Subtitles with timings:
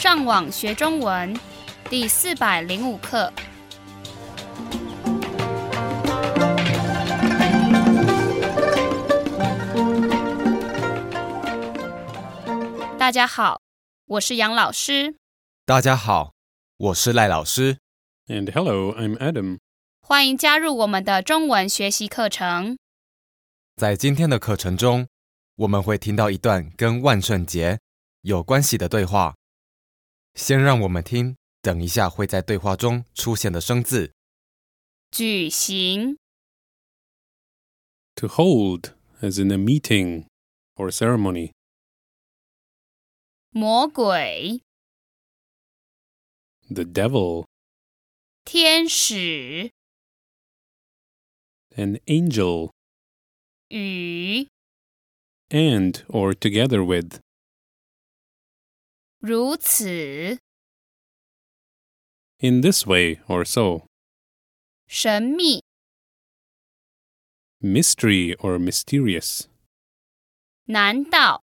[0.00, 1.38] 上网学中文
[1.90, 3.30] 第四百零五课。
[12.98, 13.60] 大家好，
[14.06, 15.16] 我是杨老师，
[15.66, 16.32] 大家好，
[16.78, 17.76] 我是赖老师。
[18.28, 19.58] And hello, I'm Adam.
[20.00, 22.78] 欢迎加入我们的中文学习课程。
[23.76, 25.06] 在今天的课程中，
[25.56, 27.78] 我们会听到一段跟万圣节
[28.22, 29.34] 有关系的对话。
[30.33, 34.13] 先让我们听，等一下会在对话中出现的生字。
[35.11, 36.17] 举行
[38.15, 40.27] To hold, as in a meeting
[40.75, 41.51] or ceremony.
[43.51, 44.61] 魔鬼、
[46.69, 47.45] The devil,
[48.43, 49.71] 天使、
[51.75, 52.71] an angel,
[53.69, 54.47] 与
[55.49, 57.19] and or together with.
[59.19, 60.39] 如此
[62.39, 63.87] In this way or so.
[64.87, 65.63] 神秘、
[67.59, 69.45] Mystery or mysterious.
[70.65, 71.43] 难道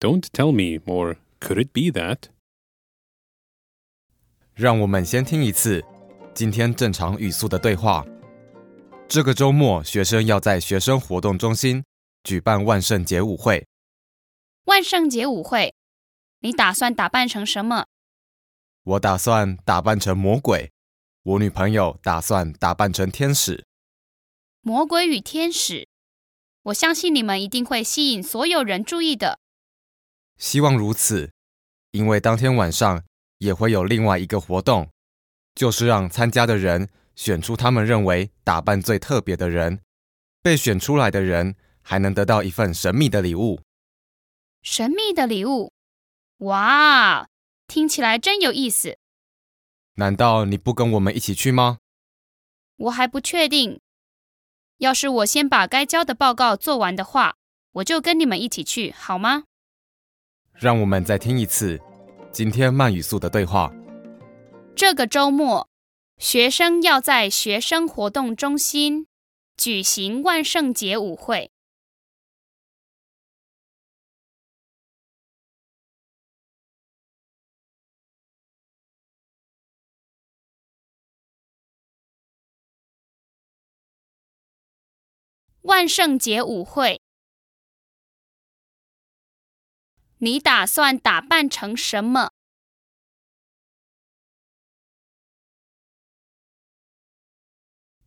[0.00, 2.30] Don't tell me, or could it be that?
[4.54, 5.84] 让我们先听一次
[6.34, 8.04] 今天正常语速的对话。
[9.08, 11.84] 这个周末，学生要在学生活动中心
[12.24, 13.66] 举办万圣节舞会。
[14.65, 15.73] 万圣节舞会？
[16.41, 17.87] 你打算打扮成什么？
[18.83, 20.71] 我打算打扮成魔鬼，
[21.23, 23.65] 我女朋友打算打扮成天使。
[24.61, 25.87] 魔鬼与天使？
[26.63, 29.39] 我相信你们一定会吸引所有人注意的。
[30.37, 31.31] 希望如此，
[31.89, 33.03] 因为当天晚上
[33.39, 34.91] 也会有另外一个活动，
[35.55, 39.79] 就是让参加的人选出他们认为打扮最特别的人，
[40.43, 43.59] 被选出来的人还能得到一份神秘的礼物。
[44.61, 45.73] 神秘的礼物？
[46.37, 47.27] 哇，
[47.67, 48.97] 听起来真有意思。
[49.95, 51.79] 难道你不跟我们一起去吗？
[52.77, 53.79] 我还不确定。
[54.77, 57.35] 要是我先把该交的报告做完的话，
[57.73, 59.43] 我就跟你们一起去，好吗？
[60.53, 61.79] 让我们再听一次
[62.31, 63.73] 今天慢语速的对话。
[64.75, 65.67] 这个周末，
[66.17, 69.07] 学生要在学生活动中心
[69.57, 71.51] 举行万圣节舞会。
[85.63, 87.01] 万圣节舞会，
[90.17, 92.31] 你打算打扮成什么？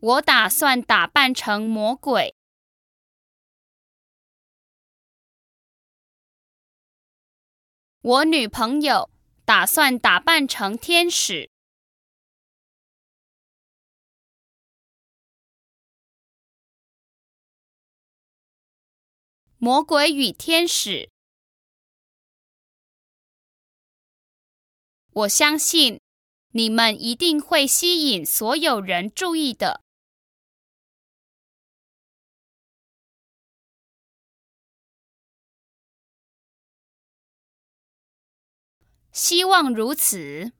[0.01, 2.35] 我打算打扮成魔鬼。
[8.01, 9.09] 我女朋友
[9.45, 11.54] 打算打扮成天使。
[19.65, 21.11] 魔鬼与天使，
[25.11, 26.03] 我相信
[26.51, 29.83] 你们一定会吸引所有人注意的。
[39.13, 40.53] 希望如此，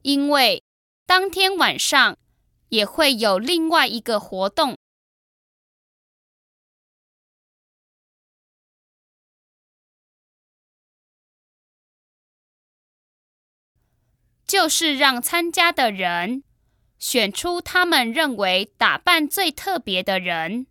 [0.00, 0.64] 因为
[1.04, 2.16] 当天晚上
[2.70, 4.78] 也会有另外一个活动。
[14.52, 16.44] 就是让参加的人
[16.98, 20.66] 选出他们认为打扮最特别的人。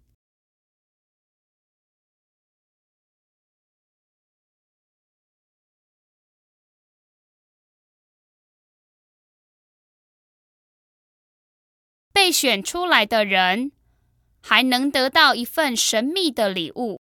[12.13, 13.71] 被选出来的人
[14.43, 16.99] 还能得到一份神秘的礼物。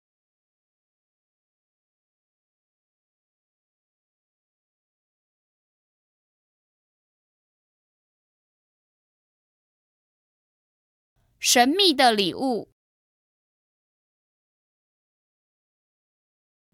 [11.39, 12.69] 神秘的礼物！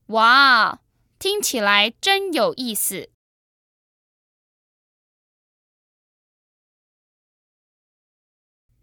[0.08, 0.82] 哇，
[1.20, 3.12] 听起来真有意思。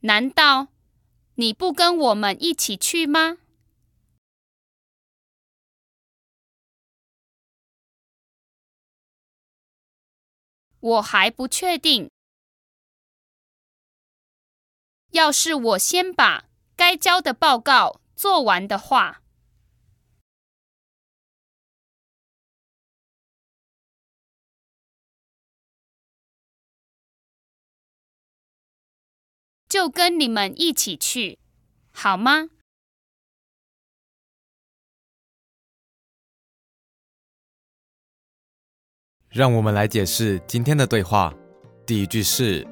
[0.00, 0.68] 难道
[1.34, 3.38] 你不跟我们一起去吗？
[10.80, 12.10] 我还不确定。
[15.12, 16.44] 要是我先把
[16.74, 19.20] 该交的报告做完的话。
[29.68, 31.38] 就跟你们一起去
[31.92, 32.48] 好吗？
[39.28, 41.34] 让我们来解释今天的对话。
[41.86, 42.66] 第一句是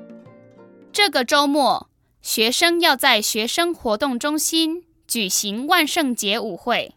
[0.93, 1.90] 这个周末
[2.23, 6.95] 学生要在学生活动中心举行万圣节舞会。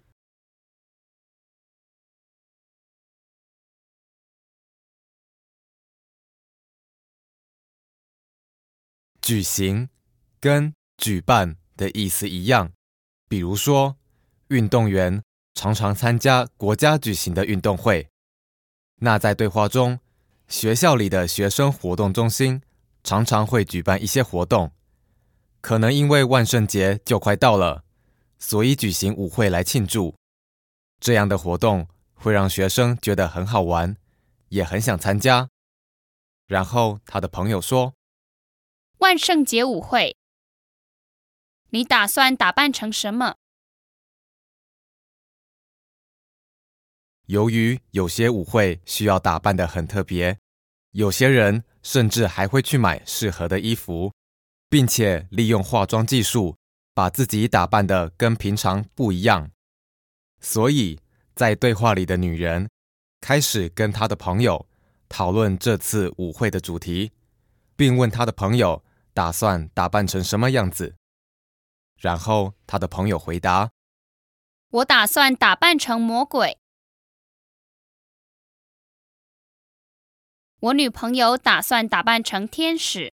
[9.22, 9.88] 举行
[10.42, 12.74] 跟举办的意思一样，
[13.30, 13.96] 比如说，
[14.50, 15.24] 运动员
[15.54, 18.10] 常常参加国家举行的运动会。
[18.98, 20.00] 那在对话中，
[20.50, 22.62] 学校里的学生活动中心
[23.02, 24.74] 常常会举办一些活动，
[25.63, 27.86] 可能因为万圣节就快到了，
[28.38, 30.13] 所以举行舞会来庆祝。
[31.00, 33.95] 这样的活动会让学生觉得很好玩，
[34.50, 35.48] 也很想参加。
[36.48, 37.94] 然后他的朋友说
[39.00, 40.18] ：“万圣节舞会，
[41.69, 43.38] 你打算打扮成什么？”
[47.27, 50.38] 由于有些舞会需要打扮的很特别，
[50.92, 54.12] 有些人甚至还会去买适合的衣服，
[54.74, 56.58] 并且利用化妆技术
[56.96, 59.52] 把自己打扮的跟平常不一样。
[60.42, 61.00] 所以
[61.36, 62.68] 在对话里的女人
[63.22, 64.68] 开始跟她的朋友
[65.08, 67.12] 讨论这次舞会的主题，
[67.75, 68.84] 并问她的朋友
[69.14, 70.96] 打算打扮成什么样子。
[72.00, 73.70] 然后她的朋友回答
[74.81, 76.58] ：“我打算打扮成魔鬼。”
[80.62, 83.14] 我女朋友打算打扮成天使，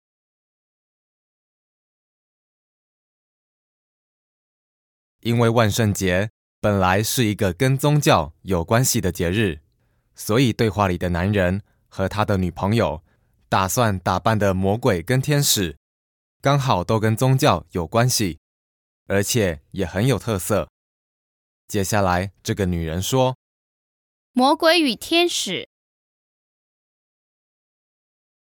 [5.27, 6.29] 因为万圣节
[6.61, 9.59] 本来是一个跟宗教有关系的节日，
[10.15, 13.03] 所以对话里的男人和他的女朋友
[13.49, 15.77] 打算打扮的魔鬼跟天使，
[16.41, 18.39] 刚好都跟宗教有关系，
[19.07, 20.69] 而且也很有特色。
[21.67, 23.35] 接下来，这个女人说
[24.31, 25.67] ：“魔鬼与天使。”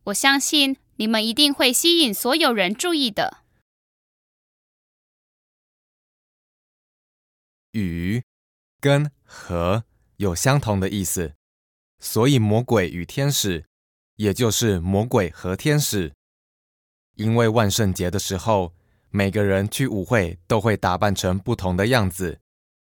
[0.06, 3.38] 我相信你们一定会吸引所有人注意的。
[7.72, 8.22] 与
[8.80, 9.84] 跟和
[10.16, 11.34] 有相同的意思，
[11.98, 13.64] 所以魔鬼与天使，
[14.16, 16.12] 也就是魔鬼和天使。
[17.14, 18.74] 因为万圣节的时候，
[19.10, 22.40] 每个人去舞会都会打扮成不同的样子，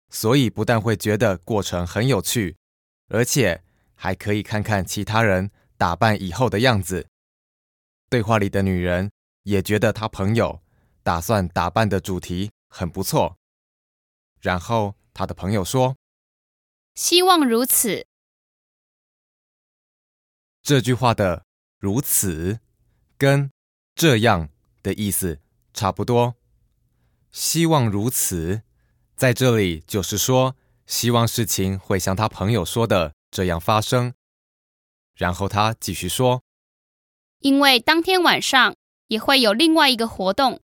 [0.10, 2.58] 所以不但会觉得过程很有趣，
[3.10, 3.64] 而且
[3.94, 5.52] 还可以看看其他人。
[5.78, 7.06] 打扮以后的样子。
[8.10, 9.12] 对话里的女人
[9.44, 10.62] 也觉得她朋友
[11.04, 13.36] 打算打扮的主题很不错。
[14.42, 15.96] 然后他的朋友说
[16.96, 18.06] ：“希望如此。”
[20.62, 21.46] 这句话的
[21.80, 22.60] “如此”
[23.18, 23.52] 跟
[23.96, 24.50] “这样
[24.82, 25.40] 的”意思
[25.74, 26.36] 差不多。
[27.32, 28.62] 希望如此，
[29.16, 30.56] 在这里就是说，
[30.88, 34.14] 希望事情会像他朋友说的这样发生。
[35.16, 36.44] 然后他继续说
[37.40, 38.76] ：“因为当天晚上
[39.08, 40.62] 也会有另外一个活动，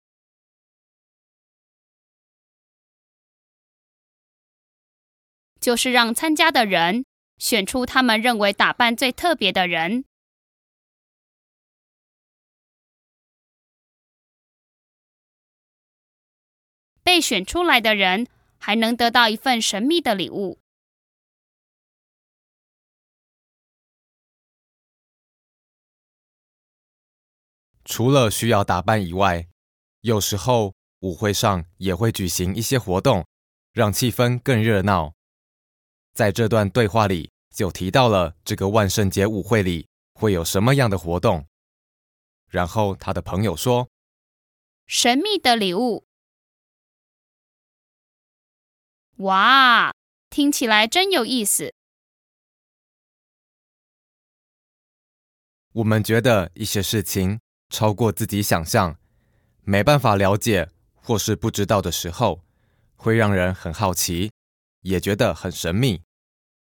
[5.60, 7.04] 就是让参加的人
[7.38, 10.04] 选出他们认为打扮最特别的人。
[17.02, 18.26] 被选出来的人
[18.58, 20.58] 还能得到一份神秘的礼物。”
[27.84, 29.48] 除了需要打扮以外，
[30.02, 33.26] 有时候舞会上也会举行一些活动，
[33.72, 35.14] 让气氛更热闹。
[36.12, 41.46] 在这段对话里就提到了这个万圣节舞会里会有什么样的活动。
[42.48, 43.88] 然后他的朋友说
[44.86, 46.04] ：“神秘的礼物。”
[49.18, 49.92] 哇，
[50.28, 51.74] 听起来真有意思。
[55.72, 57.40] 我们觉得一些事情。
[57.72, 58.98] 超过自己想象，
[59.62, 62.42] 没办法了解或是不知道的时候，
[62.96, 64.32] 会让人很好奇，
[64.82, 66.02] 也觉得很神秘。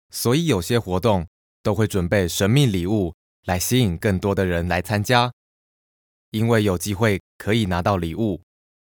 [0.09, 1.27] 所以有些活动
[1.61, 5.31] 都会准备神秘礼物来吸引更多的人来参加。
[6.31, 8.41] 因为有机会可以拿到礼物，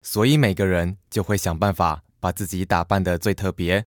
[0.03, 3.87] 所以每个人就会想办法把自己打扮的最特别，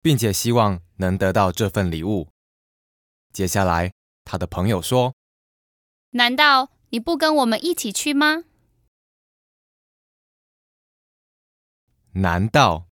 [0.00, 2.28] 并且希望能得到这份礼物。
[3.32, 3.92] 接下来，
[4.24, 5.14] 他的朋友说
[6.10, 8.44] ：“难道？”你不跟我们一起去吗？
[12.12, 12.86] 难道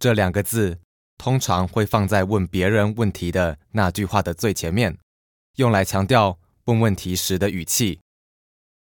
[0.00, 0.80] 这两个字
[1.18, 4.98] 通常会放在问别人问题的那句话的最前面，
[5.56, 8.00] 用来强调问问题时的语气，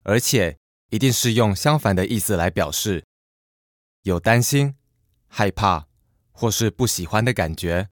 [0.03, 0.57] 而且
[0.91, 3.05] 一定是用相反的意思来表示，
[4.03, 4.75] 有担心、
[5.29, 5.87] 害怕
[6.33, 7.89] 或是不喜欢的感觉。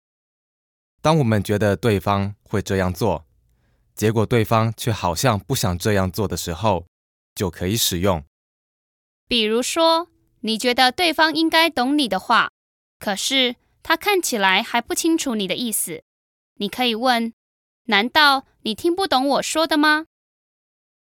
[1.03, 3.27] 当我们觉得对方会这样做，
[3.95, 6.87] 结果对方却好像不想这样做的时候，
[7.35, 8.25] 就可以使用。
[9.29, 10.09] 比如说，
[10.41, 12.51] 你觉得对方应该懂你的话，
[12.99, 16.03] 可是他看起来还不清楚你的意思，
[16.55, 17.35] 你可以问：
[17.85, 20.07] 难道你听不懂我说的吗？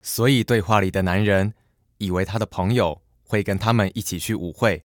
[0.02, 1.54] 所以对话里的男人
[1.98, 4.86] 以为他的朋友会跟他们一起去舞会，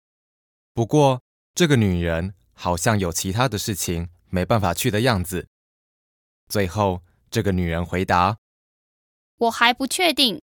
[0.72, 1.22] 不过
[1.54, 5.46] 这个女人好像有其他的事情没办法去的样子。
[6.48, 8.38] 最后，这个女人回答
[9.38, 10.40] ：“我还不确定。”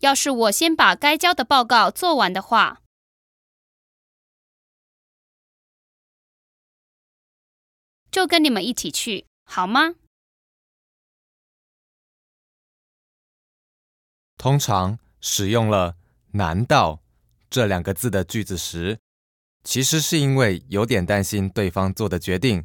[0.00, 2.80] 要是我先把该交的报告做完的话，
[8.14, 9.96] 就跟你们一起去，好吗？
[14.38, 15.96] 通常使用了
[16.30, 17.02] “难道”
[17.50, 19.00] 这两个字的句子时，
[19.64, 22.64] 其实是因为有点担心对方做的决定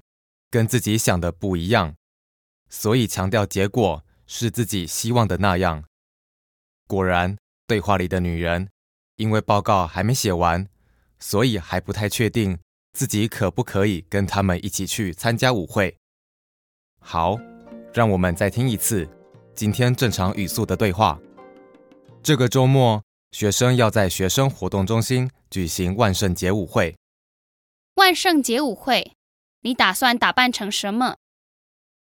[0.52, 1.96] 跟自己想的不一样，
[2.70, 5.84] 所以强调结果是自己希望的那样。
[6.86, 8.70] 果然，对话里的女人
[9.16, 10.68] 因为报告还没写完，
[11.18, 12.60] 所以还不太确定
[13.00, 15.96] 自己可不可以跟他们一起去参加舞会。
[17.00, 17.40] 好，
[17.94, 19.08] 让我们再听一次
[19.56, 21.18] 今天正常语速的对话。
[22.22, 23.02] 这个周末，
[23.32, 26.94] 学生要在学生活动中心举行万圣节舞会。
[27.94, 29.14] 万圣节舞会，
[29.62, 31.16] 你打算打扮成什么？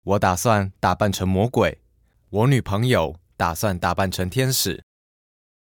[0.05, 1.81] 我打算打扮成魔鬼，
[2.31, 3.17] 我女朋友。
[3.37, 4.85] 打算打扮成天使，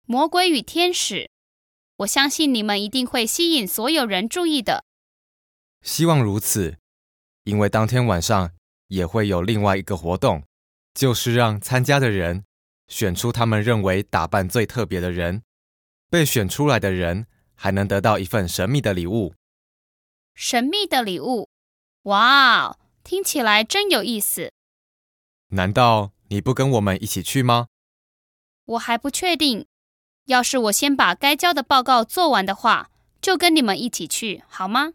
[0.05, 1.31] 魔鬼与天使，
[1.97, 4.85] 我相信你们一定会吸引所有人注意的。
[5.83, 6.77] 希望如此，
[7.45, 8.51] 因为当天晚上
[8.89, 10.43] 也会有另外一个活动，
[10.95, 12.45] 就是让参加的人
[12.89, 15.43] 选出他们认为打扮最特别的人，
[16.11, 19.35] 被选出来的人还能得到一份神秘的礼物。
[20.35, 21.49] 神秘的礼物，
[22.03, 24.53] 哇，听起来真有意思。
[25.49, 26.13] 难道？
[26.31, 27.69] 你不跟我们一起去吗？
[28.67, 29.67] 我还不确定。
[30.27, 32.91] 要是我先把该交的报告做完的话，
[33.23, 34.93] 就跟你们一起去，好吗？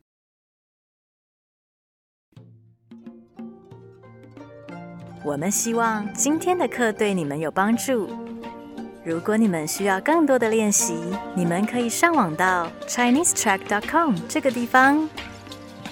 [5.25, 8.09] 我们希望今天的课对你们有帮助。
[9.05, 10.95] 如果你们需要更多的练习，
[11.33, 15.07] 你们可以上网到 ChineseTrack.com 这个地方。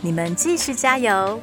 [0.02, 1.40] 你们继续加油！